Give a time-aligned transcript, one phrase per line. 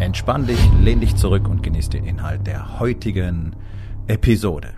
[0.00, 3.56] Entspann dich, lehn dich zurück und genieß den Inhalt der heutigen
[4.06, 4.74] Episode.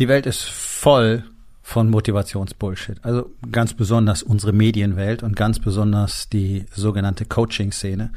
[0.00, 1.22] Die Welt ist voll
[1.62, 2.98] von Motivationsbullshit.
[3.04, 8.10] Also ganz besonders unsere Medienwelt und ganz besonders die sogenannte Coaching-Szene.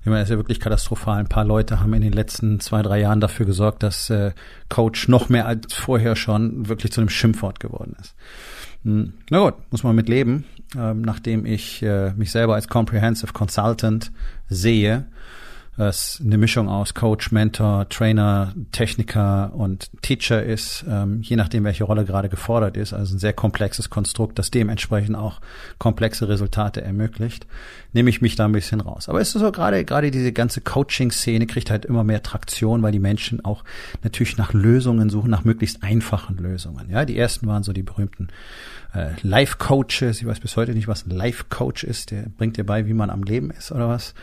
[0.00, 1.18] Ich meine, das ist ja wirklich katastrophal.
[1.18, 4.32] Ein paar Leute haben in den letzten zwei, drei Jahren dafür gesorgt, dass äh,
[4.70, 8.14] Coach noch mehr als vorher schon wirklich zu einem Schimpfwort geworden ist.
[8.84, 10.46] Hm, na gut, muss man mit leben.
[10.76, 14.10] Ähm, nachdem ich äh, mich selber als Comprehensive Consultant
[14.48, 15.06] sehe,
[15.76, 21.84] was eine Mischung aus Coach, Mentor, Trainer, Techniker und Teacher ist, ähm, je nachdem, welche
[21.84, 22.94] Rolle gerade gefordert ist.
[22.94, 25.40] Also ein sehr komplexes Konstrukt, das dementsprechend auch
[25.78, 27.46] komplexe Resultate ermöglicht,
[27.92, 29.08] nehme ich mich da ein bisschen raus.
[29.08, 32.92] Aber es ist so gerade, gerade diese ganze Coaching-Szene kriegt halt immer mehr Traktion, weil
[32.92, 33.62] die Menschen auch
[34.02, 36.88] natürlich nach Lösungen suchen, nach möglichst einfachen Lösungen.
[36.90, 38.28] Ja, die ersten waren so die berühmten
[38.94, 40.20] äh, Life-Coaches.
[40.20, 42.12] Ich weiß bis heute nicht, was ein Life-Coach ist.
[42.12, 44.14] Der bringt dir bei, wie man am Leben ist oder was.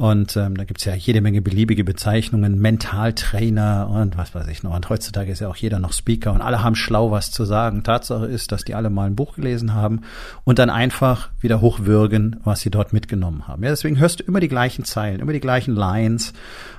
[0.00, 4.74] Und ähm, da gibt's ja jede Menge beliebige Bezeichnungen, Mentaltrainer und was weiß ich noch.
[4.74, 7.82] Und heutzutage ist ja auch jeder noch Speaker und alle haben schlau was zu sagen.
[7.82, 10.00] Tatsache ist, dass die alle mal ein Buch gelesen haben
[10.44, 13.62] und dann einfach wieder hochwürgen, was sie dort mitgenommen haben.
[13.62, 16.32] Ja, deswegen hörst du immer die gleichen Zeilen, immer die gleichen Lines,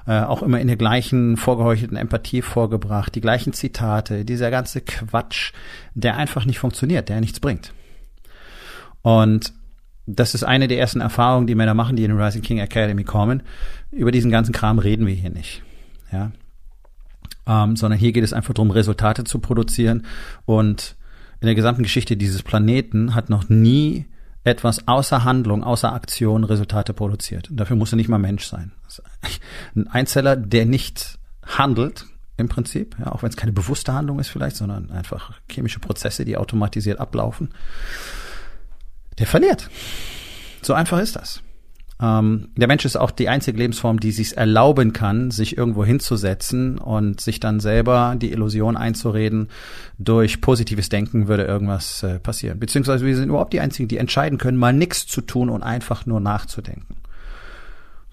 [0.07, 5.53] äh, auch immer in der gleichen vorgeheuchelten Empathie vorgebracht, die gleichen Zitate, dieser ganze Quatsch,
[5.93, 7.71] der einfach nicht funktioniert, der nichts bringt.
[9.03, 9.53] Und
[10.05, 13.03] das ist eine der ersten Erfahrungen, die Männer machen, die in den Rising King Academy
[13.03, 13.43] kommen.
[13.91, 15.61] Über diesen ganzen Kram reden wir hier nicht.
[16.11, 16.31] Ja.
[17.47, 20.05] Ähm, sondern hier geht es einfach darum, Resultate zu produzieren.
[20.45, 20.95] Und
[21.39, 24.05] in der gesamten Geschichte dieses Planeten hat noch nie
[24.43, 27.49] etwas außer Handlung, außer Aktion Resultate produziert.
[27.51, 28.71] Und dafür muss er nicht mal Mensch sein.
[29.75, 32.05] Ein Einzeller, der nicht handelt,
[32.37, 36.25] im Prinzip, ja, auch wenn es keine bewusste Handlung ist vielleicht, sondern einfach chemische Prozesse,
[36.25, 37.49] die automatisiert ablaufen
[39.21, 39.69] der verliert.
[40.61, 41.41] So einfach ist das.
[42.01, 46.79] Ähm, der Mensch ist auch die einzige Lebensform, die sich erlauben kann, sich irgendwo hinzusetzen
[46.79, 49.49] und sich dann selber die Illusion einzureden,
[49.99, 52.59] durch positives Denken würde irgendwas äh, passieren.
[52.59, 56.07] Beziehungsweise wir sind überhaupt die einzigen, die entscheiden können, mal nichts zu tun und einfach
[56.07, 56.95] nur nachzudenken.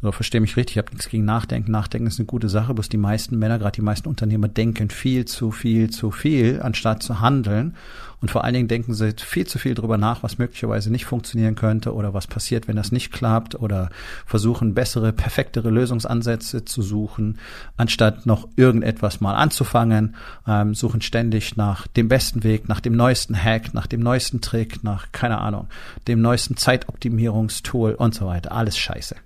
[0.01, 1.73] So, verstehe mich richtig, ich habe nichts gegen Nachdenken.
[1.73, 5.25] Nachdenken ist eine gute Sache, bloß die meisten Männer, gerade die meisten Unternehmer, denken viel
[5.25, 7.75] zu viel zu viel, anstatt zu handeln.
[8.21, 11.57] Und vor allen Dingen denken sie viel zu viel drüber nach, was möglicherweise nicht funktionieren
[11.57, 13.91] könnte oder was passiert, wenn das nicht klappt oder
[14.25, 17.39] versuchen bessere, perfektere Lösungsansätze zu suchen,
[17.77, 20.15] anstatt noch irgendetwas mal anzufangen,
[20.47, 24.85] ähm, suchen ständig nach dem besten Weg, nach dem neuesten Hack, nach dem neuesten Trick,
[24.85, 25.67] nach, keine Ahnung,
[26.07, 28.53] dem neuesten Zeitoptimierungstool und so weiter.
[28.53, 29.17] Alles scheiße.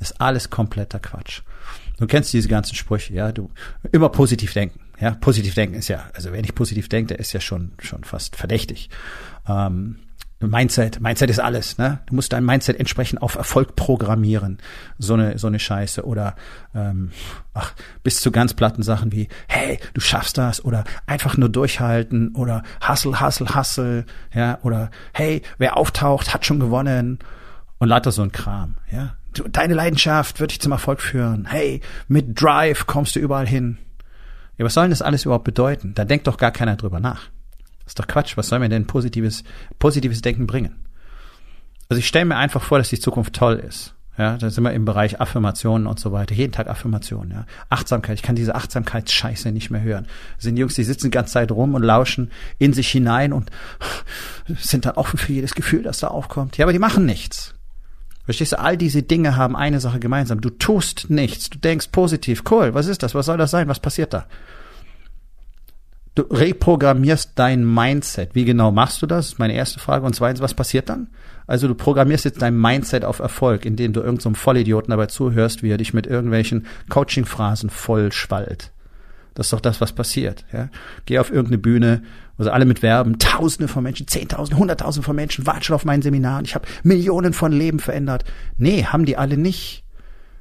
[0.00, 1.42] Ist alles kompletter Quatsch.
[1.98, 3.50] Du kennst diese ganzen Sprüche, ja, du
[3.92, 4.80] immer positiv denken.
[4.98, 8.04] Ja, positiv denken ist ja, also wer nicht positiv denkt, der ist ja schon schon
[8.04, 8.90] fast verdächtig.
[9.46, 9.96] Ähm,
[10.42, 12.00] Mindset, Mindset ist alles, ne?
[12.06, 14.58] Du musst dein Mindset entsprechend auf Erfolg programmieren.
[14.98, 16.34] So eine so eine Scheiße oder
[16.74, 17.10] ähm,
[17.52, 22.34] ach, bis zu ganz platten Sachen wie hey, du schaffst das oder einfach nur durchhalten
[22.34, 27.18] oder hustle hustle hustle, ja, oder hey, wer auftaucht, hat schon gewonnen
[27.78, 29.16] und lauter so ein Kram, ja?
[29.50, 31.46] Deine Leidenschaft wird dich zum Erfolg führen.
[31.46, 33.78] Hey, mit Drive kommst du überall hin.
[34.58, 35.94] Ja, was soll denn das alles überhaupt bedeuten?
[35.94, 37.28] Da denkt doch gar keiner drüber nach.
[37.84, 38.36] Das ist doch Quatsch.
[38.36, 39.42] Was soll mir denn positives,
[39.78, 40.76] positives Denken bringen?
[41.88, 43.94] Also ich stelle mir einfach vor, dass die Zukunft toll ist.
[44.18, 46.34] Ja, da sind wir im Bereich Affirmationen und so weiter.
[46.34, 47.46] Jeden Tag Affirmationen, ja.
[47.70, 48.16] Achtsamkeit.
[48.16, 50.06] Ich kann diese Achtsamkeitsscheiße nicht mehr hören.
[50.36, 53.50] Das sind Jungs, die sitzen die ganze Zeit rum und lauschen in sich hinein und
[54.46, 56.58] sind dann offen für jedes Gefühl, das da aufkommt.
[56.58, 57.54] Ja, aber die machen nichts.
[58.30, 58.60] Verstehst du?
[58.60, 60.40] All diese Dinge haben eine Sache gemeinsam.
[60.40, 61.50] Du tust nichts.
[61.50, 62.44] Du denkst positiv.
[62.48, 62.74] Cool.
[62.74, 63.12] Was ist das?
[63.16, 63.66] Was soll das sein?
[63.66, 64.26] Was passiert da?
[66.14, 68.36] Du reprogrammierst dein Mindset.
[68.36, 69.38] Wie genau machst du das?
[69.38, 70.06] Meine erste Frage.
[70.06, 71.08] Und zweitens, was passiert dann?
[71.48, 75.64] Also du programmierst jetzt dein Mindset auf Erfolg, indem du irgendeinem so Vollidioten dabei zuhörst,
[75.64, 78.70] wie er dich mit irgendwelchen Coaching-Phrasen voll schwallt.
[79.40, 80.44] Das ist doch das, was passiert.
[80.52, 80.68] Ja?
[81.06, 82.02] Geh auf irgendeine Bühne,
[82.36, 86.02] also alle mit Werben, Tausende von Menschen, Zehntausende, Hunderttausende von Menschen waren schon auf meinen
[86.02, 86.44] Seminaren.
[86.44, 88.24] Ich habe Millionen von Leben verändert.
[88.58, 89.82] Nee, haben die alle nicht.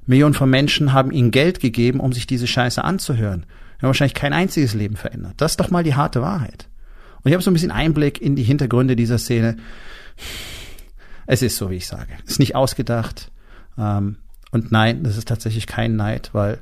[0.05, 3.45] Millionen von Menschen haben ihnen Geld gegeben, um sich diese Scheiße anzuhören.
[3.77, 5.35] Die haben wahrscheinlich kein einziges Leben verändert.
[5.37, 6.67] Das ist doch mal die harte Wahrheit.
[7.21, 9.55] Und ich habe so ein bisschen Einblick in die Hintergründe dieser Szene.
[11.25, 12.11] Es ist so, wie ich sage.
[12.25, 13.31] Es ist nicht ausgedacht.
[13.77, 14.17] Ähm,
[14.51, 16.59] Und nein, das ist tatsächlich kein Neid, weil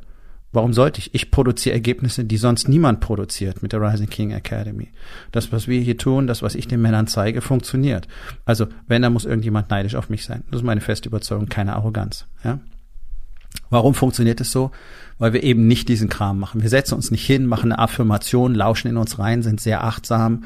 [0.52, 1.14] warum sollte ich?
[1.14, 4.90] Ich produziere Ergebnisse, die sonst niemand produziert mit der Rising King Academy.
[5.32, 8.08] Das, was wir hier tun, das, was ich den Männern zeige, funktioniert.
[8.46, 10.44] Also, wenn, dann muss irgendjemand neidisch auf mich sein.
[10.50, 12.26] Das ist meine feste Überzeugung, keine Arroganz.
[12.44, 12.60] Ja?
[13.70, 14.72] Warum funktioniert es so?
[15.18, 16.62] Weil wir eben nicht diesen Kram machen.
[16.62, 20.44] Wir setzen uns nicht hin, machen eine Affirmation, lauschen in uns rein, sind sehr achtsam,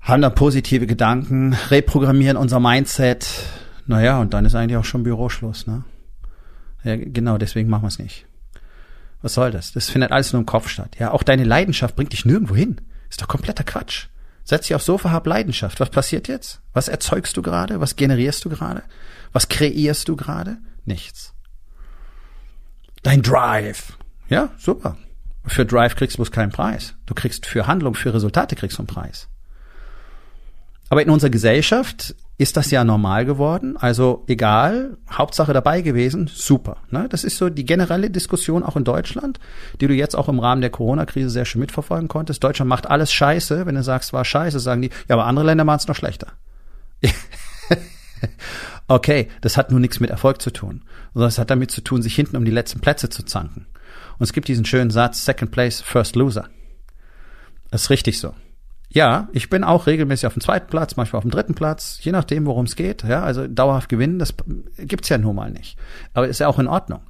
[0.00, 3.26] haben da positive Gedanken, reprogrammieren unser Mindset.
[3.86, 5.84] Naja, und dann ist eigentlich auch schon Büroschluss, ne?
[6.84, 8.26] Ja, genau, deswegen machen wir es nicht.
[9.24, 9.72] Was soll das?
[9.72, 10.96] Das findet alles nur im Kopf statt.
[10.98, 12.82] Ja, auch deine Leidenschaft bringt dich nirgendwo hin.
[13.08, 14.08] Ist doch kompletter Quatsch.
[14.44, 15.80] Setz dich aufs Sofa, hab Leidenschaft.
[15.80, 16.60] Was passiert jetzt?
[16.74, 17.80] Was erzeugst du gerade?
[17.80, 18.82] Was generierst du gerade?
[19.32, 20.58] Was kreierst du gerade?
[20.84, 21.32] Nichts.
[23.02, 23.96] Dein Drive.
[24.28, 24.98] Ja, super.
[25.46, 26.92] Für Drive kriegst du bloß keinen Preis.
[27.06, 29.28] Du kriegst für Handlung, für Resultate kriegst du einen Preis.
[30.90, 33.76] Aber in unserer Gesellschaft ist das ja normal geworden.
[33.76, 36.78] Also egal, Hauptsache dabei gewesen, super.
[36.90, 37.06] Ne?
[37.08, 39.38] Das ist so die generelle Diskussion auch in Deutschland,
[39.80, 42.42] die du jetzt auch im Rahmen der Corona-Krise sehr schön mitverfolgen konntest.
[42.42, 43.66] Deutschland macht alles scheiße.
[43.66, 46.28] Wenn du sagst, war scheiße, sagen die, ja, aber andere Länder machen es noch schlechter.
[48.88, 50.82] okay, das hat nur nichts mit Erfolg zu tun,
[51.12, 53.66] sondern es hat damit zu tun, sich hinten um die letzten Plätze zu zanken.
[54.18, 56.48] Und es gibt diesen schönen Satz, Second Place, First Loser.
[57.70, 58.34] Das ist richtig so.
[58.94, 62.12] Ja, ich bin auch regelmäßig auf dem zweiten Platz, manchmal auf dem dritten Platz, je
[62.12, 63.02] nachdem, worum es geht.
[63.02, 64.34] Ja, also dauerhaft gewinnen, das
[64.78, 65.76] gibt's ja nun mal nicht.
[66.12, 67.00] Aber ist ja auch in Ordnung.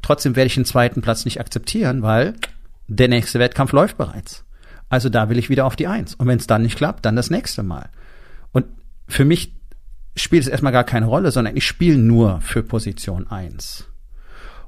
[0.00, 2.32] Trotzdem werde ich den zweiten Platz nicht akzeptieren, weil
[2.88, 4.46] der nächste Wettkampf läuft bereits.
[4.88, 6.14] Also da will ich wieder auf die Eins.
[6.14, 7.90] Und wenn es dann nicht klappt, dann das nächste Mal.
[8.52, 8.64] Und
[9.06, 9.54] für mich
[10.16, 13.84] spielt es erstmal gar keine Rolle, sondern ich spiele nur für Position eins.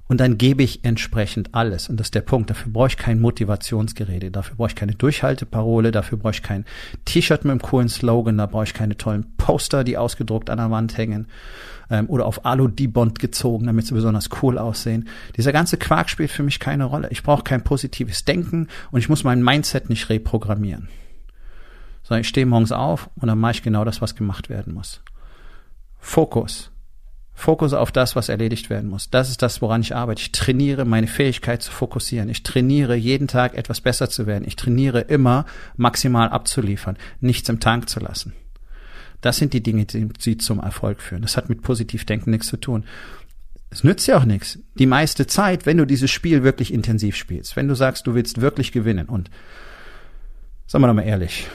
[0.09, 1.89] Und dann gebe ich entsprechend alles.
[1.89, 2.51] Und das ist der Punkt.
[2.51, 4.31] Dafür brauche ich kein Motivationsgerede.
[4.31, 5.91] Dafür brauche ich keine Durchhalteparole.
[5.91, 6.65] Dafür brauche ich kein
[7.05, 8.39] T-Shirt mit einem coolen Slogan.
[8.39, 11.27] Da brauche ich keine tollen Poster, die ausgedruckt an der Wand hängen.
[11.91, 15.09] Ähm, oder auf Alu-Dibond gezogen, damit sie besonders cool aussehen.
[15.37, 17.09] Dieser ganze Quark spielt für mich keine Rolle.
[17.11, 20.89] Ich brauche kein positives Denken und ich muss mein Mindset nicht reprogrammieren.
[22.05, 25.01] Sondern ich stehe morgens auf und dann mache ich genau das, was gemacht werden muss.
[25.99, 26.71] Fokus.
[27.39, 29.11] Fokus auf das, was erledigt werden muss.
[29.11, 30.23] Das ist das, woran ich arbeite.
[30.23, 32.31] Ich trainiere meine Fähigkeit zu fokussieren.
[32.31, 34.45] Ich trainiere jeden Tag etwas besser zu werden.
[34.47, 35.45] Ich trainiere immer
[35.77, 38.33] maximal abzuliefern, nichts im Tank zu lassen.
[39.21, 41.21] Das sind die Dinge, die zum Erfolg führen.
[41.21, 42.85] Das hat mit Positivdenken nichts zu tun.
[43.69, 44.59] Es nützt ja auch nichts.
[44.79, 48.41] Die meiste Zeit, wenn du dieses Spiel wirklich intensiv spielst, wenn du sagst, du willst
[48.41, 49.31] wirklich gewinnen und
[50.67, 51.49] sagen wir doch mal ehrlich,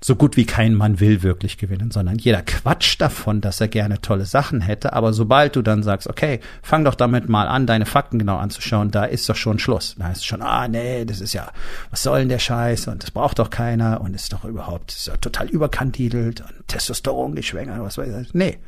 [0.00, 4.00] so gut wie kein Mann will wirklich gewinnen, sondern jeder quatscht davon, dass er gerne
[4.00, 4.92] tolle Sachen hätte.
[4.92, 8.90] Aber sobald du dann sagst, okay, fang doch damit mal an, deine Fakten genau anzuschauen,
[8.90, 9.96] da ist doch schon Schluss.
[9.98, 11.50] Da ist schon, ah, nee, das ist ja,
[11.90, 15.08] was soll denn der Scheiß und das braucht doch keiner und ist doch überhaupt, ist
[15.08, 18.34] ja total überkandidelt und Testosteron geschwängert, was weiß ich.
[18.34, 18.58] Nee.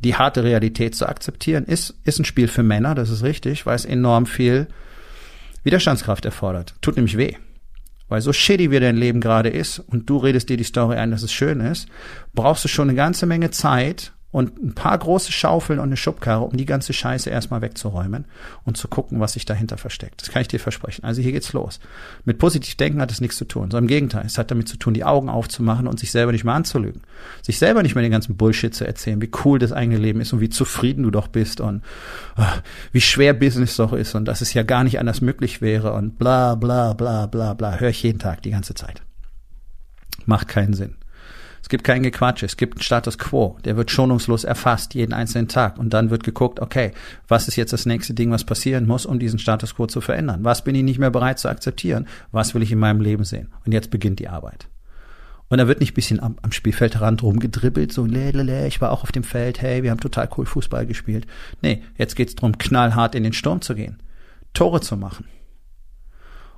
[0.00, 3.76] Die harte Realität zu akzeptieren ist, ist ein Spiel für Männer, das ist richtig, weil
[3.76, 4.68] es enorm viel
[5.64, 6.74] Widerstandskraft erfordert.
[6.82, 7.36] Tut nämlich weh.
[8.08, 11.10] Weil so shitty wie dein Leben gerade ist und du redest dir die Story ein,
[11.10, 11.88] dass es schön ist,
[12.34, 16.44] brauchst du schon eine ganze Menge Zeit, und ein paar große Schaufeln und eine Schubkarre,
[16.44, 18.26] um die ganze Scheiße erstmal wegzuräumen
[18.64, 20.20] und zu gucken, was sich dahinter versteckt.
[20.20, 21.04] Das kann ich dir versprechen.
[21.04, 21.80] Also hier geht's los.
[22.24, 24.26] Mit positiv denken hat es nichts zu tun, sondern im Gegenteil.
[24.26, 27.02] Es hat damit zu tun, die Augen aufzumachen und sich selber nicht mehr anzulügen.
[27.40, 30.32] Sich selber nicht mehr den ganzen Bullshit zu erzählen, wie cool das eigene Leben ist
[30.32, 31.82] und wie zufrieden du doch bist und
[32.36, 32.42] uh,
[32.92, 36.18] wie schwer Business doch ist und dass es ja gar nicht anders möglich wäre und
[36.18, 37.76] bla bla bla bla bla.
[37.78, 39.02] Hör ich jeden Tag, die ganze Zeit.
[40.26, 40.96] Macht keinen Sinn.
[41.66, 45.48] Es gibt kein Gequatsch, es gibt einen Status quo, der wird schonungslos erfasst, jeden einzelnen
[45.48, 45.80] Tag.
[45.80, 46.92] Und dann wird geguckt, okay,
[47.26, 50.44] was ist jetzt das nächste Ding, was passieren muss, um diesen Status quo zu verändern?
[50.44, 52.06] Was bin ich nicht mehr bereit zu akzeptieren?
[52.30, 53.48] Was will ich in meinem Leben sehen?
[53.64, 54.68] Und jetzt beginnt die Arbeit.
[55.48, 59.10] Und da wird nicht bisschen am, am Spielfeldrand rumgedribbelt, so, lelele, ich war auch auf
[59.10, 61.26] dem Feld, hey, wir haben total cool Fußball gespielt.
[61.62, 63.98] Nee, jetzt geht's drum, knallhart in den Sturm zu gehen.
[64.52, 65.24] Tore zu machen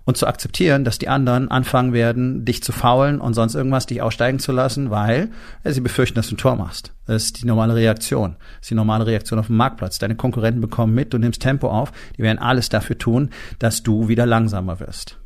[0.08, 4.00] und zu akzeptieren, dass die anderen anfangen werden, dich zu faulen und sonst irgendwas, dich
[4.00, 5.28] aussteigen zu lassen, weil
[5.64, 6.94] ja, sie befürchten, dass du ein Tor machst.
[7.04, 8.36] Das ist die normale Reaktion.
[8.38, 9.98] Das ist die normale Reaktion auf dem Marktplatz.
[9.98, 14.08] Deine Konkurrenten bekommen mit, du nimmst Tempo auf, die werden alles dafür tun, dass du
[14.08, 15.18] wieder langsamer wirst.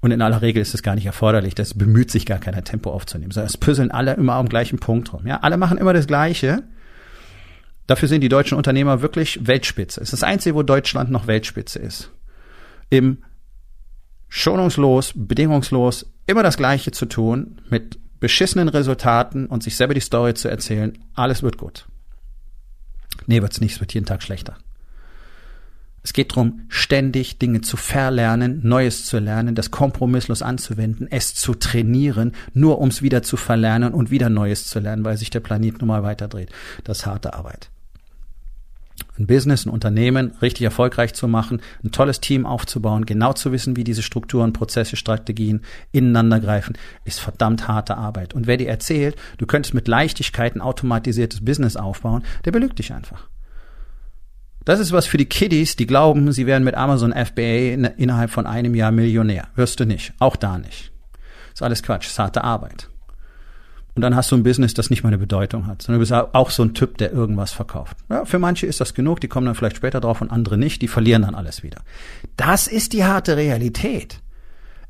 [0.00, 1.54] Und in aller Regel ist es gar nicht erforderlich.
[1.54, 3.30] Das bemüht sich gar keiner Tempo aufzunehmen.
[3.30, 5.26] Sondern es püsseln alle immer am gleichen Punkt rum.
[5.26, 6.62] Ja, alle machen immer das Gleiche.
[7.86, 10.00] Dafür sind die deutschen Unternehmer wirklich Weltspitze.
[10.00, 12.10] Es ist das Einzige, wo Deutschland noch Weltspitze ist
[12.92, 13.24] im
[14.28, 20.34] schonungslos, bedingungslos immer das Gleiche zu tun, mit beschissenen Resultaten und sich selber die Story
[20.34, 21.86] zu erzählen, alles wird gut.
[23.26, 24.58] Nee, wird's nicht, es wird jeden Tag schlechter.
[26.02, 31.54] Es geht darum, ständig Dinge zu verlernen, Neues zu lernen, das kompromisslos anzuwenden, es zu
[31.54, 35.78] trainieren, nur ums wieder zu verlernen und wieder Neues zu lernen, weil sich der Planet
[35.80, 36.50] nun mal weiterdreht.
[36.84, 37.71] Das ist harte Arbeit.
[39.22, 43.76] Ein Business, ein Unternehmen richtig erfolgreich zu machen, ein tolles Team aufzubauen, genau zu wissen,
[43.76, 45.62] wie diese Strukturen, Prozesse, Strategien
[45.92, 48.34] ineinander greifen, ist verdammt harte Arbeit.
[48.34, 52.92] Und wer dir erzählt, du könntest mit Leichtigkeit ein automatisiertes Business aufbauen, der belügt dich
[52.92, 53.28] einfach.
[54.64, 58.30] Das ist was für die Kiddies, die glauben, sie werden mit Amazon FBA in, innerhalb
[58.30, 59.48] von einem Jahr Millionär.
[59.56, 60.12] Wirst du nicht.
[60.20, 60.92] Auch da nicht.
[61.52, 62.06] Ist alles Quatsch.
[62.06, 62.88] Ist harte Arbeit.
[63.94, 66.12] Und dann hast du ein Business, das nicht mal eine Bedeutung hat, sondern du bist
[66.12, 67.98] auch so ein Typ, der irgendwas verkauft.
[68.08, 70.80] Ja, für manche ist das genug, die kommen dann vielleicht später drauf und andere nicht,
[70.80, 71.82] die verlieren dann alles wieder.
[72.36, 74.20] Das ist die harte Realität.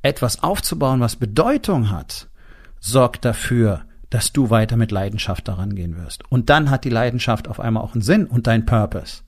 [0.02, 2.28] Etwas aufzubauen, was Bedeutung hat,
[2.78, 6.22] sorgt dafür, dass du weiter mit Leidenschaft daran gehen wirst.
[6.30, 9.22] Und dann hat die Leidenschaft auf einmal auch einen Sinn und dein Purpose.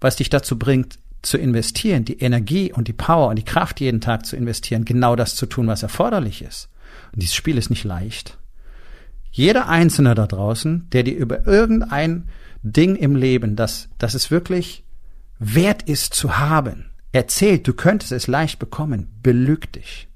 [0.00, 4.00] Was dich dazu bringt, zu investieren, die Energie und die Power und die Kraft jeden
[4.00, 6.68] Tag zu investieren, genau das zu tun, was erforderlich ist.
[7.12, 8.38] Und dieses Spiel ist nicht leicht.
[9.32, 12.28] Jeder Einzelne da draußen, der dir über irgendein
[12.62, 14.84] Ding im Leben, das, das es wirklich
[15.38, 20.08] wert ist zu haben, erzählt, du könntest es leicht bekommen, belügt dich.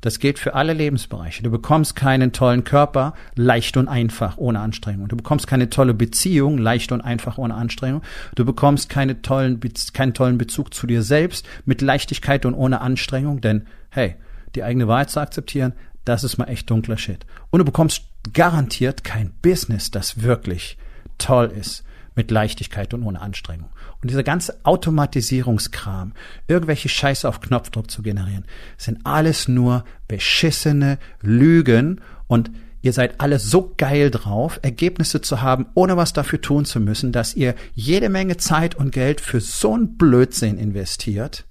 [0.00, 1.42] Das gilt für alle Lebensbereiche.
[1.42, 5.08] Du bekommst keinen tollen Körper leicht und einfach ohne Anstrengung.
[5.08, 8.02] Du bekommst keine tolle Beziehung leicht und einfach ohne Anstrengung.
[8.34, 9.60] Du bekommst keine tollen,
[9.92, 13.42] keinen tollen Bezug zu dir selbst mit Leichtigkeit und ohne Anstrengung.
[13.42, 14.16] Denn hey,
[14.54, 17.26] die eigene Wahrheit zu akzeptieren, das ist mal echt dunkler Shit.
[17.50, 20.78] Und du bekommst garantiert kein Business, das wirklich
[21.18, 23.70] toll ist, mit Leichtigkeit und ohne Anstrengung.
[24.02, 26.12] Und dieser ganze Automatisierungskram,
[26.48, 28.44] irgendwelche Scheiße auf Knopfdruck zu generieren,
[28.76, 32.50] sind alles nur beschissene Lügen und
[32.82, 37.12] ihr seid alle so geil drauf, Ergebnisse zu haben, ohne was dafür tun zu müssen,
[37.12, 41.44] dass ihr jede Menge Zeit und Geld für so einen Blödsinn investiert,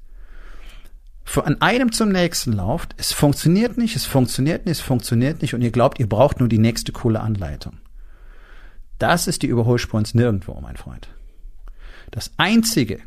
[1.29, 5.61] von einem zum nächsten lauft, es funktioniert nicht, es funktioniert nicht, es funktioniert nicht und
[5.61, 7.77] ihr glaubt, ihr braucht nur die nächste coole Anleitung.
[8.97, 11.07] Das ist die Überholspur ins Nirgendwo, mein Freund.
[12.09, 12.97] Das einzige,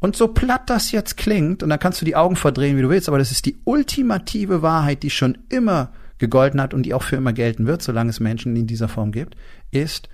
[0.00, 2.88] und so platt das jetzt klingt, und dann kannst du die Augen verdrehen, wie du
[2.88, 7.04] willst, aber das ist die ultimative Wahrheit, die schon immer gegolten hat und die auch
[7.04, 9.36] für immer gelten wird, solange es Menschen in dieser Form gibt,
[9.70, 10.08] ist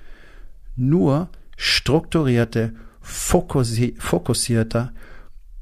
[0.76, 4.92] nur strukturierte, fokussierter,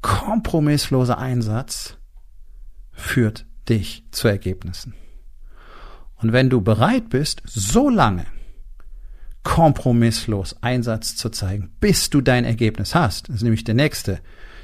[0.07, 1.97] kompromissloser Einsatz
[2.93, 4.93] führt dich zu Ergebnissen.
[6.15, 8.25] Und wenn du bereit bist, so lange
[9.43, 14.21] kompromisslos Einsatz zu zeigen, bis du dein Ergebnis hast, das ist nämlich der nächste,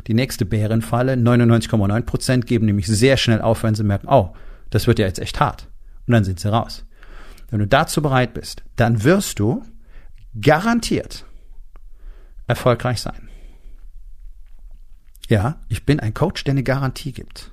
[0.07, 4.33] die nächste Bärenfalle, 99,9 Prozent geben nämlich sehr schnell auf, wenn sie merken, oh,
[4.69, 5.67] das wird ja jetzt echt hart.
[6.07, 6.85] Und dann sind sie raus.
[7.49, 9.63] Wenn du dazu bereit bist, dann wirst du
[10.39, 11.25] garantiert
[12.47, 13.29] erfolgreich sein.
[15.29, 17.51] Ja, ich bin ein Coach, der eine Garantie gibt,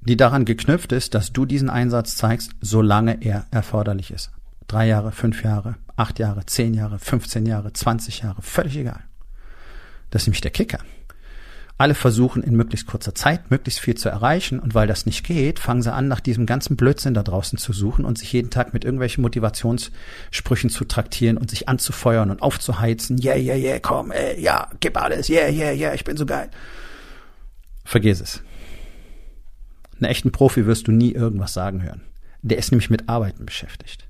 [0.00, 4.30] die daran geknüpft ist, dass du diesen Einsatz zeigst, solange er erforderlich ist.
[4.66, 9.00] Drei Jahre, fünf Jahre, acht Jahre, zehn Jahre, 15 Jahre, 20 Jahre, völlig egal.
[10.10, 10.78] Das ist nämlich der Kicker.
[11.78, 15.58] Alle versuchen in möglichst kurzer Zeit möglichst viel zu erreichen und weil das nicht geht,
[15.58, 18.72] fangen sie an, nach diesem ganzen Blödsinn da draußen zu suchen und sich jeden Tag
[18.72, 23.18] mit irgendwelchen Motivationssprüchen zu traktieren und sich anzufeuern und aufzuheizen.
[23.22, 26.48] Yeah, yeah, yeah, komm, ey, ja, gib alles, yeah, yeah, yeah, ich bin so geil.
[27.84, 28.42] Vergiss es.
[29.96, 32.00] Einen echten Profi wirst du nie irgendwas sagen hören.
[32.40, 34.06] Der ist nämlich mit Arbeiten beschäftigt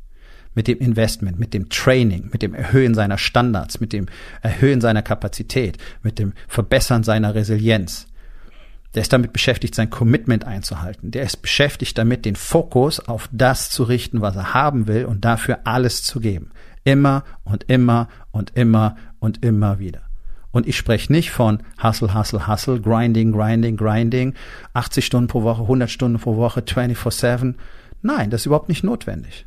[0.56, 4.06] mit dem Investment, mit dem Training, mit dem Erhöhen seiner Standards, mit dem
[4.42, 8.08] Erhöhen seiner Kapazität, mit dem Verbessern seiner Resilienz.
[8.94, 11.10] Der ist damit beschäftigt, sein Commitment einzuhalten.
[11.10, 15.24] Der ist beschäftigt damit, den Fokus auf das zu richten, was er haben will und
[15.26, 16.50] dafür alles zu geben.
[16.82, 20.00] Immer und immer und immer und immer wieder.
[20.52, 24.32] Und ich spreche nicht von Hustle, Hustle, Hustle, Grinding, Grinding, Grinding,
[24.72, 27.56] 80 Stunden pro Woche, 100 Stunden pro Woche, 24-7.
[28.00, 29.44] Nein, das ist überhaupt nicht notwendig.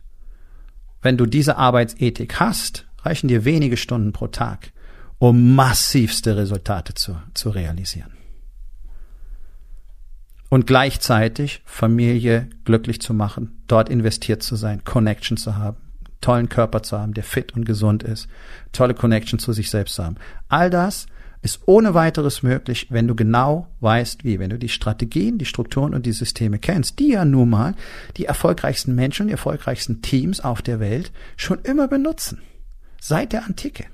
[1.02, 4.72] Wenn du diese Arbeitsethik hast, reichen dir wenige Stunden pro Tag,
[5.18, 8.12] um massivste Resultate zu, zu realisieren.
[10.50, 15.78] Und gleichzeitig Familie glücklich zu machen, dort investiert zu sein, Connection zu haben,
[16.22, 18.28] tollen Körper zu haben, der fit und gesund ist,
[18.72, 20.16] tolle Connection zu sich selbst zu haben.
[20.48, 21.06] All das
[21.42, 25.94] ist ohne weiteres möglich, wenn du genau weißt, wie, wenn du die Strategien, die Strukturen
[25.94, 27.76] und die Systeme kennst, die ja nun mal
[28.18, 32.42] die erfolgreichsten Menschen die erfolgreichsten Teams auf der Welt schon immer benutzen.
[33.00, 33.86] Seit der Antike.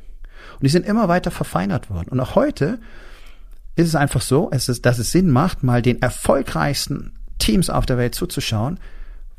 [0.54, 2.10] Und die sind immer weiter verfeinert worden.
[2.10, 2.80] Und auch heute
[3.76, 8.16] ist es einfach so, dass es Sinn macht, mal den erfolgreichsten Teams auf der Welt
[8.16, 8.80] zuzuschauen.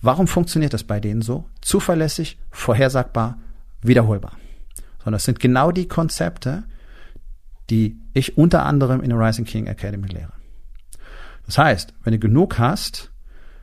[0.00, 1.46] Warum funktioniert das bei denen so?
[1.62, 3.38] Zuverlässig, vorhersagbar,
[3.82, 4.36] wiederholbar.
[5.02, 6.64] Sondern es sind genau die Konzepte,
[7.70, 10.32] die ich unter anderem in der Rising King Academy lehre.
[11.46, 13.10] Das heißt, wenn du genug hast,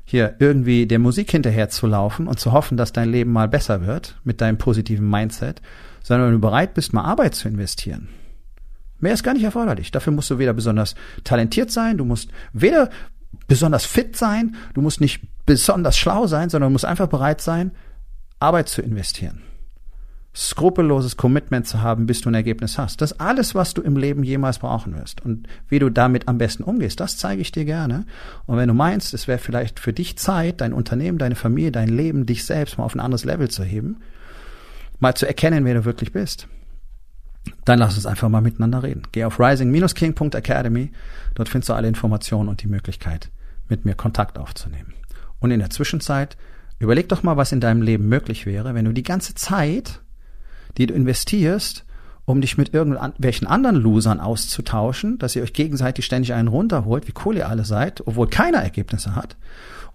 [0.05, 3.85] hier irgendwie der Musik hinterher zu laufen und zu hoffen, dass dein Leben mal besser
[3.85, 5.61] wird mit deinem positiven Mindset,
[6.01, 8.09] sondern wenn du bereit bist, mal Arbeit zu investieren.
[8.99, 9.91] Mehr ist gar nicht erforderlich.
[9.91, 12.89] Dafür musst du weder besonders talentiert sein, du musst weder
[13.47, 17.71] besonders fit sein, du musst nicht besonders schlau sein, sondern du musst einfach bereit sein,
[18.39, 19.41] Arbeit zu investieren
[20.35, 23.01] skrupelloses Commitment zu haben, bis du ein Ergebnis hast.
[23.01, 25.21] Das ist alles, was du im Leben jemals brauchen wirst.
[25.21, 28.05] Und wie du damit am besten umgehst, das zeige ich dir gerne.
[28.47, 31.89] Und wenn du meinst, es wäre vielleicht für dich Zeit, dein Unternehmen, deine Familie, dein
[31.89, 33.97] Leben, dich selbst mal auf ein anderes Level zu heben,
[34.99, 36.47] mal zu erkennen, wer du wirklich bist,
[37.65, 39.03] dann lass uns einfach mal miteinander reden.
[39.11, 40.91] Geh auf rising-king.academy.
[41.35, 43.29] Dort findest du alle Informationen und die Möglichkeit,
[43.69, 44.93] mit mir Kontakt aufzunehmen.
[45.39, 46.37] Und in der Zwischenzeit
[46.79, 49.99] überleg doch mal, was in deinem Leben möglich wäre, wenn du die ganze Zeit
[50.77, 51.85] die du investierst,
[52.25, 57.13] um dich mit irgendwelchen anderen Losern auszutauschen, dass ihr euch gegenseitig ständig einen runterholt, wie
[57.25, 59.35] cool ihr alle seid, obwohl keiner Ergebnisse hat.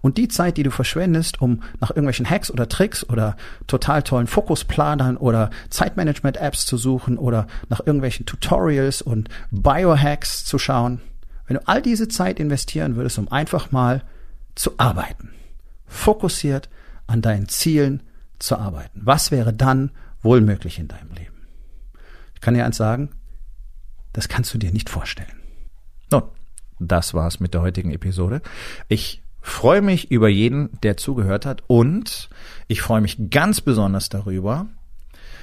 [0.01, 3.35] Und die Zeit, die du verschwendest, um nach irgendwelchen Hacks oder Tricks oder
[3.67, 11.01] total tollen Fokusplanern oder Zeitmanagement-Apps zu suchen oder nach irgendwelchen Tutorials und Biohacks zu schauen,
[11.47, 14.03] wenn du all diese Zeit investieren würdest, um einfach mal
[14.55, 15.31] zu arbeiten,
[15.87, 16.69] fokussiert
[17.07, 18.03] an deinen Zielen
[18.37, 21.47] zu arbeiten, was wäre dann wohl möglich in deinem Leben.
[22.35, 23.09] Ich kann dir eins sagen,
[24.13, 25.41] das kannst du dir nicht vorstellen.
[26.11, 26.23] Nun,
[26.79, 28.41] das war's mit der heutigen Episode.
[28.87, 32.29] Ich freue mich über jeden, der zugehört hat und
[32.67, 34.67] ich freue mich ganz besonders darüber,